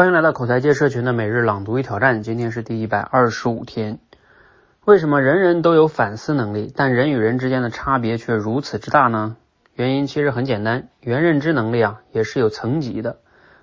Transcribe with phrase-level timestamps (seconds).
[0.00, 3.98] 欢迎来到口才界社群的每日朗读与挑战，今天是第一百二十五天。
[4.86, 9.36] 为什么人人都有反思能力，但人与人之间的差别却如此之大呢？
[9.74, 13.18] 原因其实很简单，原认知能力啊也是有层级的。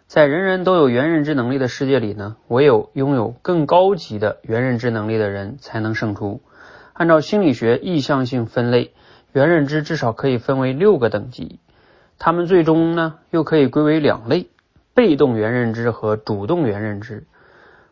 [0.06, 6.44] 在人人都有原认知能力的世界里呢，唯有拥有更高级的原认知能力的人才能胜出。
[6.94, 8.94] 按照心理学意向性分类，
[9.32, 11.60] 原认知至少可以分为六个等级，
[12.20, 14.50] 它们最终呢又可以归为两类。
[14.98, 17.28] 被动原认知和主动原认知，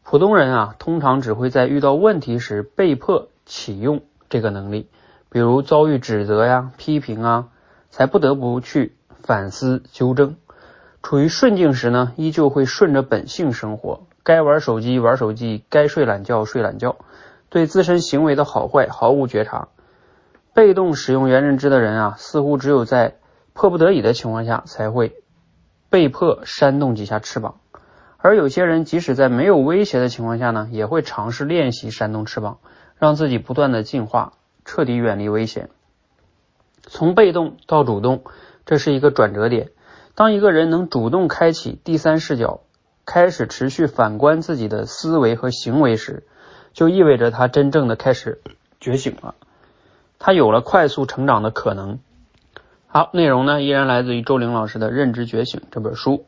[0.01, 4.89] 普通人啊，通常只会在遇到问题时被迫启用这个能力，
[5.29, 7.49] 比如遭遇指责呀、批评啊，
[7.91, 10.35] 才不得不去反思纠正。
[11.03, 16.95] 处于顺境时呢，依旧会顺着本性生活，该玩手机玩手机，该睡懒觉睡懒觉，
[17.49, 19.67] 对自身行为的好坏毫无觉察。
[20.55, 23.17] 被动使用原认知的人啊，似乎只有在
[23.53, 25.13] 迫不得已的情况下才会。
[25.95, 27.55] 被迫扇动几下翅膀，
[28.17, 32.57] 而有些人即使在没有威胁的情况下呢，也会尝试练习扇动翅膀，
[32.97, 34.33] 让自己不断的进化，
[34.65, 35.69] 彻底远离危险。
[36.81, 38.25] 从被动到主动，
[38.65, 39.69] 这是一个转折点。
[40.15, 42.59] 当一个人能主动开启第三视角，
[43.05, 46.25] 开始持续反观自己的思维和行为时，
[46.73, 48.41] 就意味着他真正的开始
[48.81, 49.35] 觉醒了，
[50.19, 51.99] 他有了快速成长的可能。
[52.95, 56.25] 好，内容呢依然来自于周玲老师的《认知觉醒》这本书。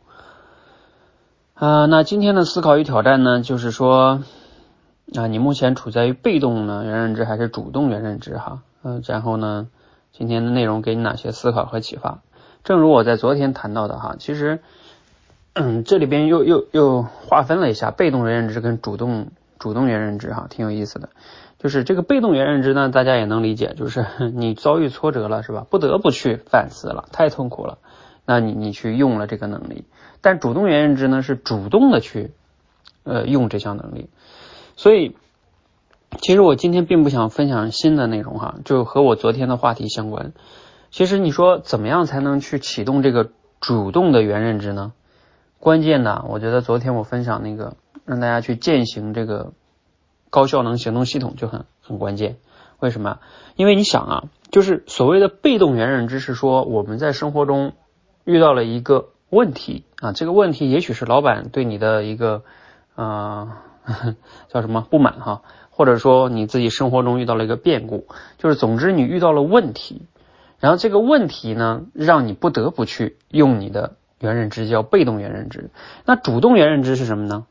[1.53, 4.21] 啊，那今天的思考与挑战呢，就是说，
[5.15, 8.37] 啊，你目前处在于被动呢原认知还是主动原认知？
[8.37, 9.69] 哈，嗯，然后呢，
[10.11, 12.19] 今天的内容给你哪些思考和启发？
[12.65, 14.59] 正如我在昨天谈到的哈，其实，
[15.53, 19.27] 嗯，这里边又又又划分了一下被动原认知跟主动
[19.59, 21.09] 主动原认知，哈，挺有意思的。
[21.59, 24.05] 就是这个被动原认知呢，大家也能理解，就是
[24.35, 25.65] 你遭遇挫折了，是吧？
[25.69, 27.79] 不得不去反思了，太痛苦了，
[28.25, 29.85] 那你你去用了这个能力。
[30.21, 32.31] 但主动原认知呢，是主动的去
[33.03, 34.09] 呃用这项能力。
[34.75, 35.15] 所以，
[36.21, 40.33] 其实我今天并不想分享新的内容哈，就和我昨天的话题相关。
[40.91, 43.29] 其实你说怎么样才能去启动这个
[43.59, 44.93] 主动的原认知呢？
[45.59, 47.75] 关键呢，我觉得昨天我分享那个
[48.07, 49.53] 让大家去践行这个。
[50.29, 52.35] 高效能行动系统就很很关键，
[52.79, 53.19] 为什么？
[53.55, 57.71] 因为你想啊，就是所谓的被动原认知是说我们在生活中
[58.25, 62.43] 遇到了一个问题啊，这个问题也许是老板对你的一个
[62.95, 63.53] 呃
[64.51, 68.07] 叫什么不满哈，或者说你自己生活中遇到了一个变故，
[68.37, 70.07] 就是总之你遇到了问题，
[70.59, 75.69] 然后这个问题呢让你不得不去用你的原认知叫被动原认知，
[76.03, 77.45] 那主动原认知是什么呢？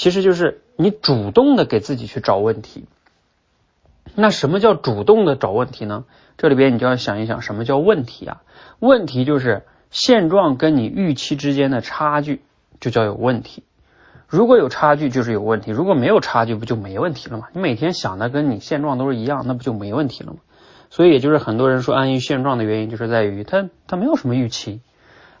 [0.00, 2.86] 其实就是你主动的给自己去找问题。
[4.14, 6.06] 那什么叫主动的找问题呢？
[6.38, 8.40] 这里边你就要想一想，什么叫问题啊？
[8.78, 12.40] 问题就是现状跟你预期之间的差距，
[12.80, 13.62] 就叫有问题。
[14.26, 17.48] 如果有差距，就是有问题；如果没有差距，不就没问题了吗？
[17.52, 20.38] 你每天想的跟你现状都是一样，那不就没问题了吗？
[20.88, 24.80] 所以也就是很多人说安于现状的原因，就是在于他他没有什么预期。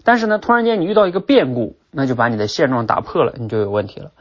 [0.04, 4.12] 但是呢，突然间你遇到一个变故，那就把你的现状打破了，你就有问题了。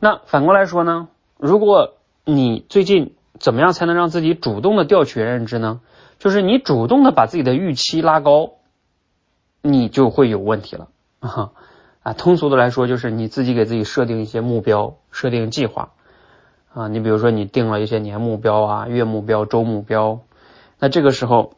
[0.00, 1.94] 那反过来说呢，如果
[2.24, 5.80] 你最近怎么样才能让自己主动的调取认知呢？
[6.18, 8.52] 就是你主动的把自己的预期拉高，
[9.62, 10.88] 你就会有问题了
[11.20, 11.50] 啊！
[12.02, 15.90] 啊，通俗的来说，就是你自己给自己设定一些目标，设定计划
[16.74, 16.88] 啊。
[16.88, 20.20] 你比如说，你定了一些年目标啊、月目标、周目标，
[20.78, 21.52] 那这个时候。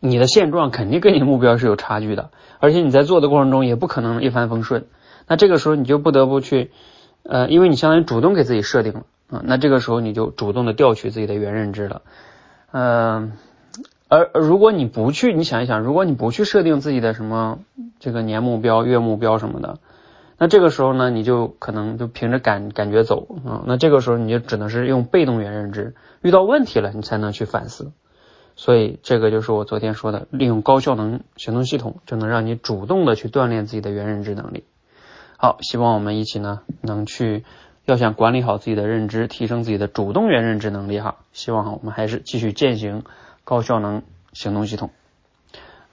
[0.00, 4.86] 你的现状肯定跟你目标是有差距的，而且你在做的过程中也不可能一帆风顺。
[5.26, 6.70] 那这个时候你就不得不去，
[7.28, 12.00] 呃，因为你相当于主动给自己设定了，啊，那这个时候你就主动的调取自己的原认知了，
[12.72, 13.32] 嗯，
[14.08, 17.58] 而如果你不去，你想一想，如果你不去设定自己的什么
[18.00, 19.78] 这个年目标、月目标什么的，
[20.38, 27.92] 那这个时候呢，你就可能就凭着感感觉走，啊，那这个时候你就只能是用被动原认知，遇到问题了你才能去反思。
[28.56, 34.64] 所以，这个就是我昨天说的，利用高效能行动系统，就能让你主动的去锻炼自己的原认知能力。
[35.40, 37.44] 好，希望我们一起呢，能去
[37.84, 41.18] 要想管理好自己的认知，提升自己的主动原认知能力哈。
[41.32, 43.04] 希望我们还是继续践行
[43.44, 44.02] 高效能
[44.32, 44.90] 行动系统。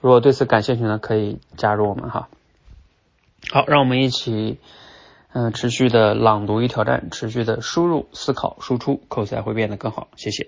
[0.02, 2.28] 如果对此感兴趣呢，可以加入我们哈。
[3.52, 4.58] 好，让我们一起
[5.32, 10.08] 嗯，持续的朗读与挑战，持续的输入、思考、输出，口才会变得更好。
[10.16, 10.48] 谢谢。